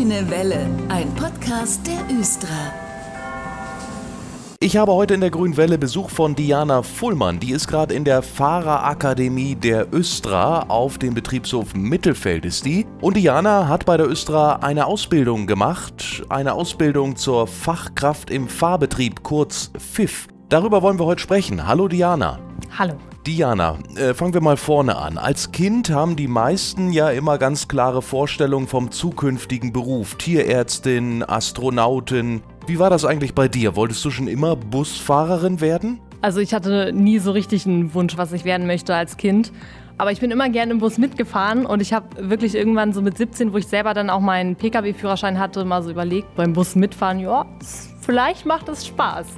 [0.00, 2.48] Grüne Welle, ein Podcast der Östra.
[4.58, 7.38] Ich habe heute in der Grünen Welle Besuch von Diana Fullmann.
[7.38, 12.86] Die ist gerade in der Fahrerakademie der Östra auf dem Betriebshof Mittelfeld ist die.
[13.02, 19.22] Und Diana hat bei der Östra eine Ausbildung gemacht, eine Ausbildung zur Fachkraft im Fahrbetrieb,
[19.22, 20.28] kurz FIF.
[20.48, 21.66] Darüber wollen wir heute sprechen.
[21.66, 22.38] Hallo Diana.
[22.78, 22.94] Hallo.
[23.30, 25.16] Diana, äh, fangen wir mal vorne an.
[25.16, 30.16] Als Kind haben die meisten ja immer ganz klare Vorstellungen vom zukünftigen Beruf.
[30.16, 32.42] Tierärztin, Astronautin.
[32.66, 33.76] Wie war das eigentlich bei dir?
[33.76, 36.00] Wolltest du schon immer Busfahrerin werden?
[36.22, 39.52] Also ich hatte nie so richtig einen Wunsch, was ich werden möchte als Kind.
[39.96, 43.16] Aber ich bin immer gerne im Bus mitgefahren und ich habe wirklich irgendwann so mit
[43.16, 47.20] 17, wo ich selber dann auch meinen Pkw-Führerschein hatte, mal so überlegt, beim Bus mitfahren,
[47.20, 47.46] ja,
[48.00, 49.28] vielleicht macht es Spaß.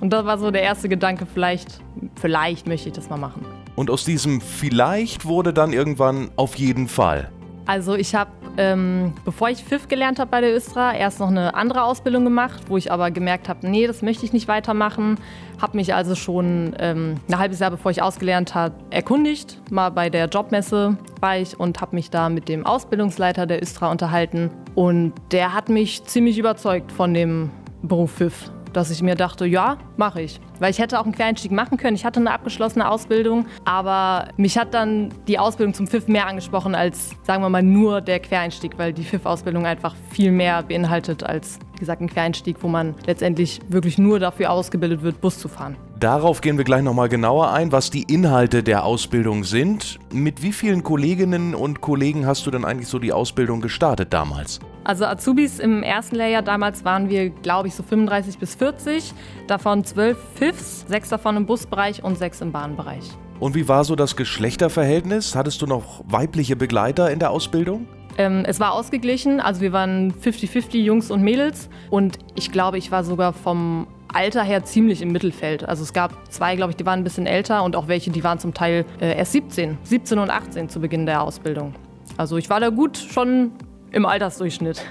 [0.00, 1.80] Und das war so der erste Gedanke, vielleicht,
[2.16, 3.44] vielleicht möchte ich das mal machen.
[3.76, 7.30] Und aus diesem vielleicht wurde dann irgendwann auf jeden Fall.
[7.66, 11.54] Also ich habe, ähm, bevor ich FIF gelernt habe bei der Östra, erst noch eine
[11.54, 15.16] andere Ausbildung gemacht, wo ich aber gemerkt habe, nee, das möchte ich nicht weitermachen.
[15.60, 19.60] Habe mich also schon ähm, ein halbes Jahr, bevor ich ausgelernt habe, erkundigt.
[19.70, 23.90] Mal bei der Jobmesse war ich und habe mich da mit dem Ausbildungsleiter der Östra
[23.90, 24.50] unterhalten.
[24.76, 27.50] Und der hat mich ziemlich überzeugt von dem
[27.82, 30.38] Beruf FIF dass ich mir dachte, ja, mache ich.
[30.58, 31.96] Weil ich hätte auch einen Quereinstieg machen können.
[31.96, 36.74] Ich hatte eine abgeschlossene Ausbildung, aber mich hat dann die Ausbildung zum FIF mehr angesprochen
[36.74, 41.58] als, sagen wir mal, nur der Quereinstieg, weil die FIF-Ausbildung einfach viel mehr beinhaltet als,
[41.72, 45.76] wie gesagt, ein Quereinstieg, wo man letztendlich wirklich nur dafür ausgebildet wird, Bus zu fahren.
[45.98, 49.98] Darauf gehen wir gleich nochmal genauer ein, was die Inhalte der Ausbildung sind.
[50.12, 54.60] Mit wie vielen Kolleginnen und Kollegen hast du denn eigentlich so die Ausbildung gestartet damals?
[54.86, 59.12] Also Azubis im ersten Lehrjahr damals waren wir, glaube ich, so 35 bis 40.
[59.48, 63.02] Davon 12 FIFs, sechs davon im Busbereich und sechs im Bahnbereich.
[63.40, 65.34] Und wie war so das Geschlechterverhältnis?
[65.34, 67.88] Hattest du noch weibliche Begleiter in der Ausbildung?
[68.16, 72.92] Ähm, es war ausgeglichen, also wir waren 50-50 Jungs und Mädels und ich glaube, ich
[72.92, 75.68] war sogar vom Alter her ziemlich im Mittelfeld.
[75.68, 78.22] Also es gab zwei, glaube ich, die waren ein bisschen älter und auch welche, die
[78.22, 81.74] waren zum Teil äh, erst 17, 17 und 18 zu Beginn der Ausbildung.
[82.16, 83.50] Also ich war da gut schon
[83.92, 84.84] im Altersdurchschnitt.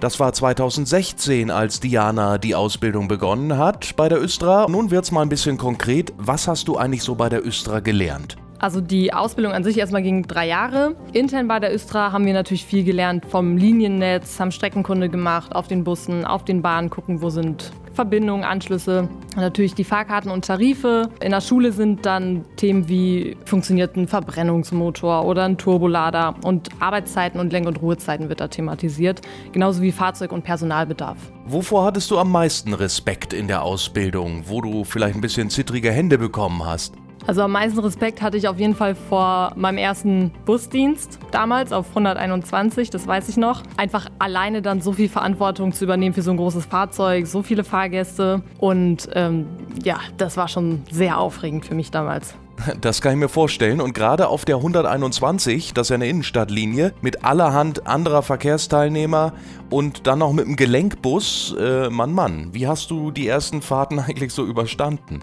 [0.00, 4.66] Das war 2016, als Diana die Ausbildung begonnen hat bei der Östra.
[4.68, 6.14] Nun wird's mal ein bisschen konkret.
[6.16, 8.36] Was hast du eigentlich so bei der Östra gelernt?
[8.60, 10.94] Also die Ausbildung an sich erstmal ging drei Jahre.
[11.12, 15.66] Intern bei der Östra haben wir natürlich viel gelernt vom Liniennetz, haben Streckenkunde gemacht, auf
[15.66, 19.10] den Bussen, auf den Bahnen gucken, wo sind Verbindungen, Anschlüsse.
[19.36, 21.10] Natürlich die Fahrkarten und Tarife.
[21.20, 27.38] In der Schule sind dann Themen wie funktioniert ein Verbrennungsmotor oder ein Turbolader und Arbeitszeiten
[27.38, 29.20] und Lenk- und Ruhezeiten wird da thematisiert,
[29.52, 31.18] genauso wie Fahrzeug- und Personalbedarf.
[31.44, 35.92] Wovor hattest du am meisten Respekt in der Ausbildung, wo du vielleicht ein bisschen zittrige
[35.92, 36.94] Hände bekommen hast?
[37.30, 41.90] Also am meisten Respekt hatte ich auf jeden Fall vor meinem ersten Busdienst damals auf
[41.90, 43.62] 121, das weiß ich noch.
[43.76, 47.62] Einfach alleine dann so viel Verantwortung zu übernehmen für so ein großes Fahrzeug, so viele
[47.62, 49.46] Fahrgäste und ähm,
[49.84, 52.34] ja, das war schon sehr aufregend für mich damals.
[52.80, 53.80] Das kann ich mir vorstellen.
[53.80, 59.32] Und gerade auf der 121, das ist ja eine Innenstadtlinie, mit allerhand anderer Verkehrsteilnehmer
[59.70, 63.98] und dann noch mit einem Gelenkbus, äh, Mann, Mann, wie hast du die ersten Fahrten
[64.06, 65.20] eigentlich so überstanden?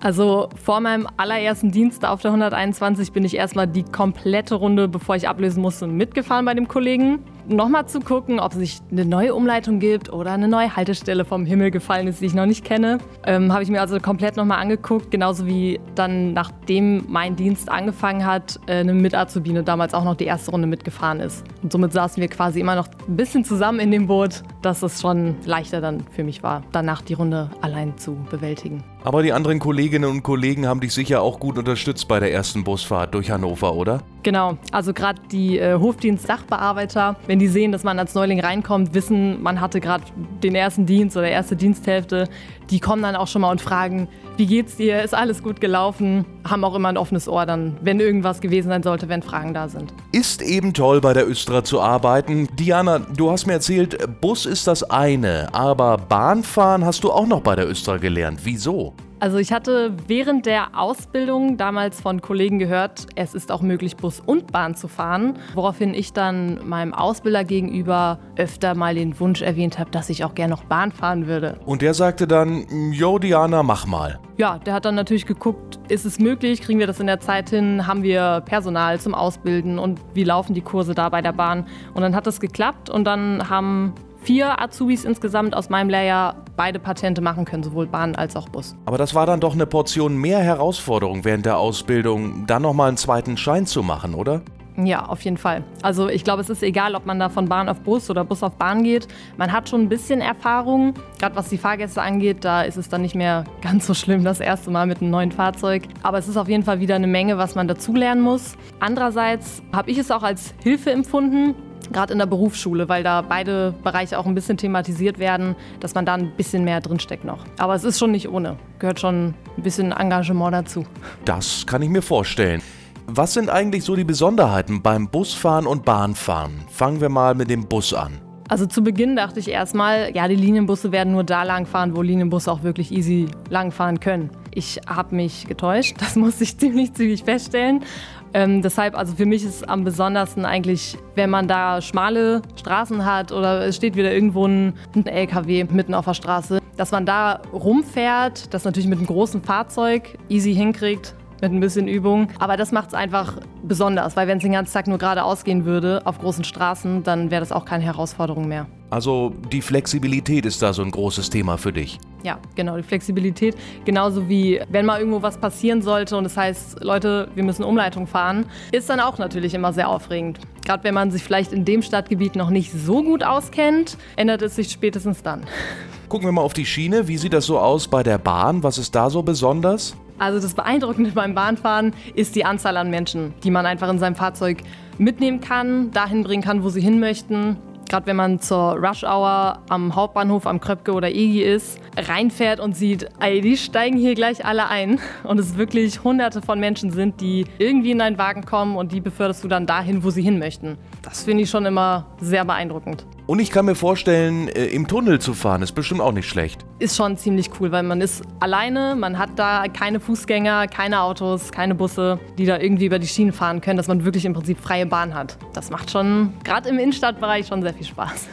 [0.00, 5.14] Also vor meinem allerersten Dienst auf der 121 bin ich erstmal die komplette Runde, bevor
[5.14, 7.18] ich ablösen musste, mitgefahren bei dem Kollegen
[7.48, 11.44] nochmal zu gucken, ob es sich eine neue Umleitung gibt oder eine neue Haltestelle vom
[11.44, 12.98] Himmel gefallen ist, die ich noch nicht kenne.
[13.26, 18.24] Ähm, Habe ich mir also komplett nochmal angeguckt, genauso wie dann, nachdem mein Dienst angefangen
[18.24, 21.44] hat, äh, eine Mitazubine damals auch noch die erste Runde mitgefahren ist.
[21.62, 25.00] Und somit saßen wir quasi immer noch ein bisschen zusammen in dem Boot, dass es
[25.00, 28.82] schon leichter dann für mich war, danach die Runde allein zu bewältigen.
[29.02, 32.64] Aber die anderen Kolleginnen und Kollegen haben dich sicher auch gut unterstützt bei der ersten
[32.64, 34.02] Busfahrt durch Hannover, oder?
[34.22, 39.42] Genau, also gerade die äh, Hofdienst-Sachbearbeiter, wenn die sehen, dass man als Neuling reinkommt, wissen,
[39.42, 40.04] man hatte gerade
[40.42, 42.28] den ersten Dienst oder erste Diensthälfte,
[42.68, 46.26] die kommen dann auch schon mal und fragen, wie geht's dir, ist alles gut gelaufen,
[46.44, 49.68] haben auch immer ein offenes Ohr dann, wenn irgendwas gewesen sein sollte, wenn Fragen da
[49.68, 49.92] sind.
[50.12, 52.48] Ist eben toll bei der Östra zu arbeiten.
[52.58, 57.40] Diana, du hast mir erzählt, Bus ist das eine, aber Bahnfahren hast du auch noch
[57.40, 58.40] bei der Östra gelernt.
[58.44, 58.94] Wieso?
[59.20, 64.18] Also ich hatte während der Ausbildung damals von Kollegen gehört, es ist auch möglich, Bus
[64.24, 69.78] und Bahn zu fahren, woraufhin ich dann meinem Ausbilder gegenüber öfter mal den Wunsch erwähnt
[69.78, 71.60] habe, dass ich auch gerne noch Bahn fahren würde.
[71.66, 74.18] Und der sagte dann, Jo Diana, mach mal.
[74.38, 77.50] Ja, der hat dann natürlich geguckt, ist es möglich, kriegen wir das in der Zeit
[77.50, 81.66] hin, haben wir Personal zum Ausbilden und wie laufen die Kurse da bei der Bahn.
[81.92, 86.78] Und dann hat das geklappt und dann haben vier Azubis insgesamt aus meinem Lehrjahr beide
[86.78, 88.76] Patente machen können, sowohl Bahn als auch Bus.
[88.86, 92.96] Aber das war dann doch eine Portion mehr Herausforderung während der Ausbildung, dann nochmal einen
[92.96, 94.42] zweiten Schein zu machen, oder?
[94.76, 95.64] Ja, auf jeden Fall.
[95.82, 98.42] Also ich glaube, es ist egal, ob man da von Bahn auf Bus oder Bus
[98.42, 99.08] auf Bahn geht.
[99.36, 100.94] Man hat schon ein bisschen Erfahrung.
[101.18, 104.40] Gerade was die Fahrgäste angeht, da ist es dann nicht mehr ganz so schlimm das
[104.40, 105.84] erste Mal mit einem neuen Fahrzeug.
[106.02, 108.56] Aber es ist auf jeden Fall wieder eine Menge, was man dazulernen muss.
[108.78, 111.54] Andererseits habe ich es auch als Hilfe empfunden
[111.92, 116.06] gerade in der Berufsschule, weil da beide Bereiche auch ein bisschen thematisiert werden, dass man
[116.06, 117.44] da ein bisschen mehr drinsteckt noch.
[117.58, 118.56] Aber es ist schon nicht ohne.
[118.78, 120.84] Gehört schon ein bisschen Engagement dazu.
[121.24, 122.62] Das kann ich mir vorstellen.
[123.06, 126.52] Was sind eigentlich so die Besonderheiten beim Busfahren und Bahnfahren?
[126.70, 128.20] Fangen wir mal mit dem Bus an.
[128.50, 132.50] Also zu Beginn dachte ich erstmal, ja, die Linienbusse werden nur da langfahren, wo Linienbusse
[132.50, 134.30] auch wirklich easy langfahren können.
[134.52, 137.84] Ich habe mich getäuscht, das musste ich ziemlich zügig feststellen.
[138.32, 143.32] Ähm, deshalb, also für mich ist am besondersten eigentlich, wenn man da schmale Straßen hat
[143.32, 147.40] oder es steht wieder irgendwo ein, ein LKW mitten auf der Straße, dass man da
[147.52, 152.28] rumfährt, das natürlich mit einem großen Fahrzeug easy hinkriegt, mit ein bisschen Übung.
[152.38, 155.64] Aber das macht es einfach besonders, weil wenn es den ganzen Tag nur geradeaus gehen
[155.64, 158.66] würde auf großen Straßen, dann wäre das auch keine Herausforderung mehr.
[158.90, 161.98] Also die Flexibilität ist da so ein großes Thema für dich.
[162.24, 163.56] Ja, genau, die Flexibilität.
[163.84, 167.62] Genauso wie wenn mal irgendwo was passieren sollte und es das heißt, Leute, wir müssen
[167.62, 170.40] Umleitung fahren, ist dann auch natürlich immer sehr aufregend.
[170.64, 174.56] Gerade wenn man sich vielleicht in dem Stadtgebiet noch nicht so gut auskennt, ändert es
[174.56, 175.42] sich spätestens dann.
[176.08, 177.06] Gucken wir mal auf die Schiene.
[177.06, 178.64] Wie sieht das so aus bei der Bahn?
[178.64, 179.96] Was ist da so besonders?
[180.20, 184.14] Also das Beeindruckende beim Bahnfahren ist die Anzahl an Menschen, die man einfach in seinem
[184.14, 184.58] Fahrzeug
[184.98, 187.56] mitnehmen kann, dahin bringen kann, wo sie hin möchten.
[187.88, 192.76] Gerade wenn man zur Rush Hour am Hauptbahnhof am Kröpke oder Egi ist, reinfährt und
[192.76, 195.00] sieht, ey, die steigen hier gleich alle ein.
[195.24, 199.00] Und es wirklich hunderte von Menschen sind, die irgendwie in deinen Wagen kommen und die
[199.00, 200.76] beförderst du dann dahin, wo sie hin möchten.
[201.00, 203.06] Das finde ich schon immer sehr beeindruckend.
[203.30, 206.66] Und ich kann mir vorstellen, äh, im Tunnel zu fahren ist bestimmt auch nicht schlecht.
[206.80, 211.52] Ist schon ziemlich cool, weil man ist alleine, man hat da keine Fußgänger, keine Autos,
[211.52, 214.58] keine Busse, die da irgendwie über die Schienen fahren können, dass man wirklich im Prinzip
[214.58, 215.38] freie Bahn hat.
[215.52, 218.26] Das macht schon, gerade im Innenstadtbereich, schon sehr viel Spaß.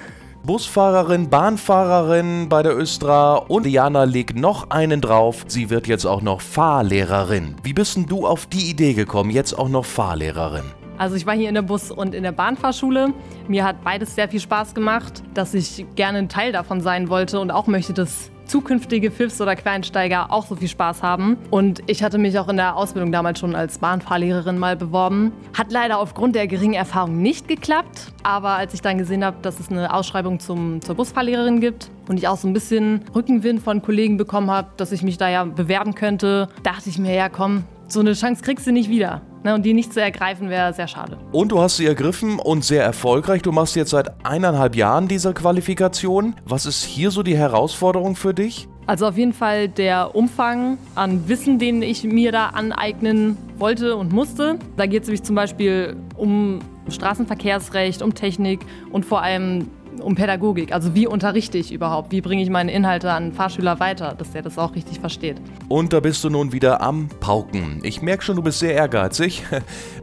[0.44, 5.46] Busfahrerin, Bahnfahrerin bei der Östra und Diana legt noch einen drauf.
[5.48, 7.54] Sie wird jetzt auch noch Fahrlehrerin.
[7.62, 10.66] Wie bist denn du auf die Idee gekommen, jetzt auch noch Fahrlehrerin?
[10.98, 13.14] Also ich war hier in der Bus- und in der Bahnfahrschule.
[13.48, 17.40] Mir hat beides sehr viel Spaß gemacht, dass ich gerne ein Teil davon sein wollte
[17.40, 21.38] und auch möchte, dass zukünftige Pfiffs oder Quereinsteiger auch so viel Spaß haben.
[21.52, 25.32] Und ich hatte mich auch in der Ausbildung damals schon als Bahnfahrlehrerin mal beworben.
[25.54, 28.14] Hat leider aufgrund der geringen Erfahrung nicht geklappt.
[28.24, 32.18] Aber als ich dann gesehen habe, dass es eine Ausschreibung zum, zur Busfahrlehrerin gibt und
[32.18, 35.44] ich auch so ein bisschen Rückenwind von Kollegen bekommen habe, dass ich mich da ja
[35.44, 39.22] bewerben könnte, dachte ich mir, ja komm, so eine Chance kriegst du nicht wieder.
[39.44, 41.18] Ne, und die nicht zu ergreifen wäre sehr schade.
[41.32, 43.42] Und du hast sie ergriffen und sehr erfolgreich.
[43.42, 46.36] Du machst jetzt seit eineinhalb Jahren diese Qualifikation.
[46.46, 48.68] Was ist hier so die Herausforderung für dich?
[48.88, 54.14] Also auf jeden Fall der Umfang an Wissen, den ich mir da aneignen wollte und
[54.14, 54.58] musste.
[54.78, 58.62] Da geht es nämlich zum Beispiel um Straßenverkehrsrecht, um Technik
[58.92, 59.68] und vor allem
[60.02, 60.72] um Pädagogik.
[60.74, 62.12] Also wie unterrichte ich überhaupt?
[62.12, 65.38] Wie bringe ich meine Inhalte an Fahrschüler weiter, dass der das auch richtig versteht?
[65.68, 67.82] Und da bist du nun wieder am Pauken.
[67.84, 69.44] Ich merke schon, du bist sehr ehrgeizig.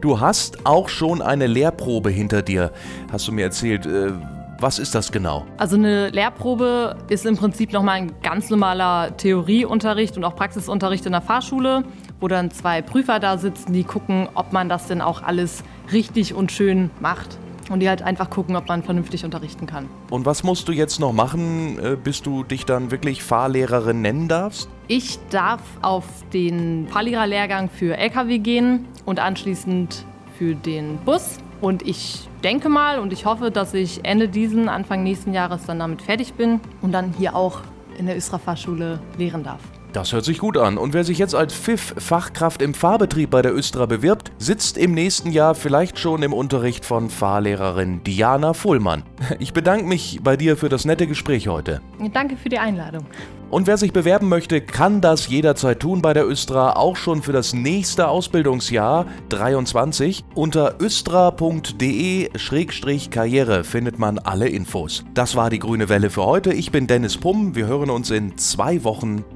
[0.01, 2.71] Du hast auch schon eine Lehrprobe hinter dir,
[3.11, 3.85] hast du mir erzählt.
[3.85, 4.11] Äh,
[4.59, 5.45] was ist das genau?
[5.57, 11.11] Also eine Lehrprobe ist im Prinzip nochmal ein ganz normaler Theorieunterricht und auch Praxisunterricht in
[11.11, 11.83] der Fahrschule,
[12.19, 16.33] wo dann zwei Prüfer da sitzen, die gucken, ob man das denn auch alles richtig
[16.33, 17.37] und schön macht.
[17.69, 19.89] Und die halt einfach gucken, ob man vernünftig unterrichten kann.
[20.11, 24.27] Und was musst du jetzt noch machen, äh, bis du dich dann wirklich Fahrlehrerin nennen
[24.27, 24.69] darfst?
[24.87, 30.05] Ich darf auf den Fahrlehrerlehrgang für LKW gehen und anschließend
[30.37, 31.39] für den Bus.
[31.61, 35.79] Und ich denke mal und ich hoffe, dass ich Ende diesen, Anfang nächsten Jahres dann
[35.79, 37.61] damit fertig bin und dann hier auch
[37.97, 39.61] in der Östra Fahrschule lehren darf.
[39.95, 40.77] Das hört sich gut an.
[40.77, 44.93] Und wer sich jetzt als FIF Fachkraft im Fahrbetrieb bei der Östra bewirbt, sitzt im
[44.93, 49.03] nächsten Jahr vielleicht schon im Unterricht von Fahrlehrerin Diana Fuhlmann.
[49.39, 51.79] Ich bedanke mich bei dir für das nette Gespräch heute.
[52.13, 53.05] Danke für die Einladung.
[53.49, 57.31] Und wer sich bewerben möchte, kann das jederzeit tun bei der Östra, auch schon für
[57.31, 60.25] das nächste Ausbildungsjahr 23.
[60.33, 65.05] Unter östra.de-karriere findet man alle Infos.
[65.13, 66.51] Das war die grüne Welle für heute.
[66.53, 67.55] Ich bin Dennis Pumm.
[67.55, 69.23] Wir hören uns in zwei Wochen